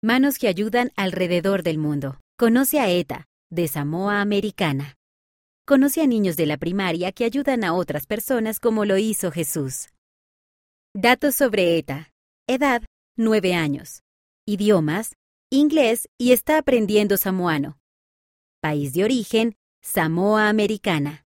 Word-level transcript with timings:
Manos 0.00 0.38
que 0.38 0.46
ayudan 0.46 0.92
alrededor 0.94 1.64
del 1.64 1.76
mundo. 1.76 2.20
Conoce 2.38 2.78
a 2.78 2.88
ETA, 2.88 3.26
de 3.50 3.66
Samoa 3.66 4.20
Americana. 4.20 4.94
Conoce 5.66 6.02
a 6.02 6.06
niños 6.06 6.36
de 6.36 6.46
la 6.46 6.56
primaria 6.56 7.10
que 7.10 7.24
ayudan 7.24 7.64
a 7.64 7.74
otras 7.74 8.06
personas 8.06 8.60
como 8.60 8.84
lo 8.84 8.96
hizo 8.96 9.32
Jesús. 9.32 9.88
Datos 10.94 11.34
sobre 11.34 11.78
ETA. 11.78 12.12
Edad, 12.46 12.84
9 13.16 13.54
años. 13.54 14.04
Idiomas, 14.46 15.16
inglés 15.50 16.08
y 16.16 16.30
está 16.30 16.58
aprendiendo 16.58 17.16
samoano. 17.16 17.76
País 18.60 18.92
de 18.92 19.02
origen, 19.02 19.56
Samoa 19.82 20.48
Americana. 20.48 21.26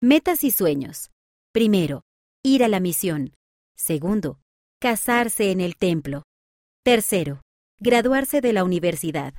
Metas 0.00 0.42
y 0.42 0.52
sueños. 0.52 1.10
Primero, 1.52 2.02
ir 2.42 2.64
a 2.64 2.68
la 2.68 2.80
misión. 2.80 3.34
Segundo, 3.76 4.40
casarse 4.80 5.50
en 5.50 5.60
el 5.60 5.76
templo. 5.76 6.22
Tercero, 6.82 7.43
graduarse 7.84 8.40
de 8.40 8.54
la 8.54 8.64
universidad. 8.64 9.34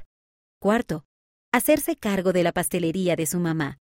Cuarto, 0.60 1.04
hacerse 1.52 1.96
cargo 1.96 2.32
de 2.32 2.44
la 2.44 2.52
pastelería 2.52 3.16
de 3.16 3.26
su 3.26 3.40
mamá 3.40 3.80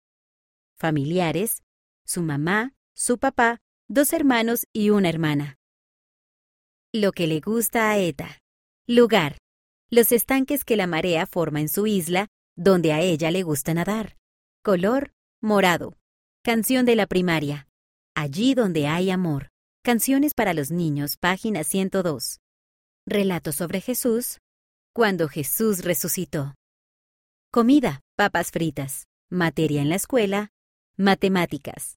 familiares, 0.80 1.62
su 2.06 2.22
mamá, 2.22 2.72
su 2.94 3.18
papá, 3.18 3.60
dos 3.88 4.14
hermanos 4.14 4.66
y 4.72 4.88
una 4.88 5.10
hermana. 5.10 5.58
Lo 6.92 7.12
que 7.12 7.26
le 7.26 7.40
gusta 7.40 7.90
a 7.90 7.98
Eta. 7.98 8.40
Lugar. 8.86 9.36
Los 9.90 10.10
estanques 10.10 10.64
que 10.64 10.76
la 10.76 10.86
marea 10.86 11.26
forma 11.26 11.60
en 11.60 11.68
su 11.68 11.86
isla, 11.86 12.28
donde 12.56 12.92
a 12.92 13.00
ella 13.00 13.30
le 13.30 13.42
gusta 13.42 13.74
nadar. 13.74 14.16
Color. 14.64 15.12
Morado. 15.42 15.98
Canción 16.42 16.86
de 16.86 16.96
la 16.96 17.06
primaria. 17.06 17.68
Allí 18.14 18.54
donde 18.54 18.86
hay 18.86 19.10
amor. 19.10 19.50
Canciones 19.82 20.32
para 20.34 20.54
los 20.54 20.70
niños, 20.70 21.18
página 21.18 21.62
102. 21.62 22.40
Relato 23.06 23.52
sobre 23.52 23.82
Jesús. 23.82 24.38
Cuando 25.00 25.28
Jesús 25.28 25.82
resucitó. 25.82 26.56
Comida, 27.50 28.02
papas 28.18 28.50
fritas. 28.50 29.06
Materia 29.30 29.80
en 29.80 29.88
la 29.88 29.94
escuela, 29.94 30.50
Matemáticas. 30.98 31.96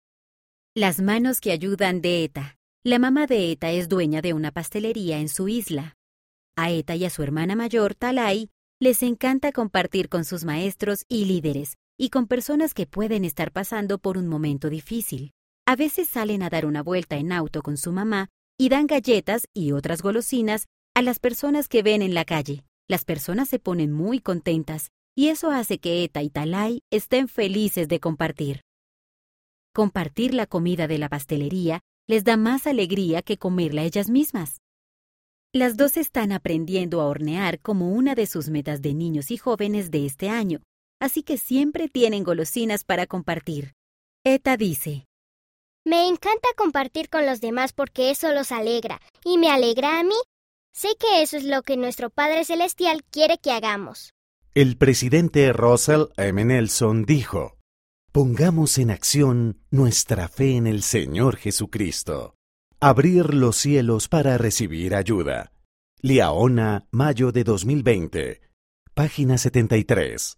Las 0.73 1.01
manos 1.01 1.41
que 1.41 1.51
ayudan 1.51 1.99
de 1.99 2.23
ETA. 2.23 2.55
La 2.81 2.99
mamá 2.99 3.27
de 3.27 3.51
ETA 3.51 3.71
es 3.71 3.89
dueña 3.89 4.21
de 4.21 4.31
una 4.31 4.53
pastelería 4.53 5.19
en 5.19 5.27
su 5.27 5.49
isla. 5.49 5.97
A 6.55 6.71
ETA 6.71 6.95
y 6.95 7.03
a 7.03 7.09
su 7.09 7.23
hermana 7.23 7.57
mayor, 7.57 7.93
Talai, 7.93 8.49
les 8.79 9.03
encanta 9.03 9.51
compartir 9.51 10.07
con 10.07 10.23
sus 10.23 10.45
maestros 10.45 11.03
y 11.09 11.25
líderes 11.25 11.75
y 11.97 12.09
con 12.09 12.25
personas 12.25 12.73
que 12.73 12.87
pueden 12.87 13.25
estar 13.25 13.51
pasando 13.51 13.97
por 13.97 14.17
un 14.17 14.29
momento 14.29 14.69
difícil. 14.69 15.33
A 15.65 15.75
veces 15.75 16.07
salen 16.07 16.41
a 16.41 16.49
dar 16.49 16.65
una 16.65 16.81
vuelta 16.81 17.17
en 17.17 17.33
auto 17.33 17.63
con 17.63 17.75
su 17.75 17.91
mamá 17.91 18.29
y 18.57 18.69
dan 18.69 18.87
galletas 18.87 19.49
y 19.53 19.73
otras 19.73 20.01
golosinas 20.01 20.67
a 20.95 21.01
las 21.01 21.19
personas 21.19 21.67
que 21.67 21.83
ven 21.83 22.01
en 22.01 22.13
la 22.13 22.23
calle. 22.23 22.63
Las 22.87 23.05
personas 23.05 23.49
se 23.49 23.59
ponen 23.59 23.91
muy 23.91 24.19
contentas 24.19 24.89
y 25.15 25.29
eso 25.29 25.51
hace 25.51 25.79
que 25.79 26.03
ETA 26.03 26.21
y 26.23 26.29
Talai 26.29 26.81
estén 26.91 27.27
felices 27.27 27.87
de 27.87 27.99
compartir. 27.99 28.61
Compartir 29.73 30.33
la 30.33 30.47
comida 30.47 30.87
de 30.87 30.97
la 30.97 31.09
pastelería 31.09 31.81
les 32.07 32.23
da 32.23 32.37
más 32.37 32.67
alegría 32.67 33.21
que 33.21 33.37
comerla 33.37 33.83
ellas 33.83 34.09
mismas. 34.09 34.59
Las 35.53 35.77
dos 35.77 35.97
están 35.97 36.31
aprendiendo 36.31 36.99
a 36.99 37.05
hornear 37.05 37.59
como 37.59 37.91
una 37.91 38.15
de 38.15 38.25
sus 38.25 38.49
metas 38.49 38.81
de 38.81 38.93
niños 38.93 39.31
y 39.31 39.37
jóvenes 39.37 39.91
de 39.91 40.05
este 40.05 40.29
año, 40.29 40.61
así 40.99 41.23
que 41.23 41.37
siempre 41.37 41.87
tienen 41.89 42.23
golosinas 42.23 42.83
para 42.83 43.05
compartir. 43.05 43.73
Eta 44.25 44.57
dice, 44.57 45.05
Me 45.85 46.07
encanta 46.07 46.49
compartir 46.57 47.09
con 47.09 47.25
los 47.25 47.39
demás 47.39 47.71
porque 47.71 48.09
eso 48.09 48.31
los 48.31 48.51
alegra, 48.51 48.99
y 49.23 49.37
me 49.37 49.49
alegra 49.49 49.99
a 49.99 50.03
mí. 50.03 50.15
Sé 50.75 50.87
que 50.99 51.21
eso 51.21 51.37
es 51.37 51.43
lo 51.43 51.61
que 51.61 51.77
nuestro 51.77 52.09
Padre 52.09 52.43
Celestial 52.45 53.03
quiere 53.11 53.37
que 53.37 53.51
hagamos. 53.51 54.13
El 54.55 54.75
presidente 54.75 55.53
Russell 55.53 56.05
M. 56.17 56.43
Nelson 56.45 57.05
dijo, 57.05 57.57
Pongamos 58.11 58.79
en 58.79 58.89
acción 58.89 59.59
nuestra 59.69 60.27
fe 60.27 60.55
en 60.55 60.65
el 60.65 60.81
Señor 60.81 61.37
Jesucristo. 61.37 62.35
Abrir 62.79 63.35
los 63.35 63.55
cielos 63.57 64.07
para 64.07 64.39
recibir 64.39 64.95
ayuda. 64.95 65.51
Liaona, 66.01 66.87
mayo 66.91 67.31
de 67.31 67.43
2020. 67.43 68.41
Página 68.95 69.37
73. 69.37 70.31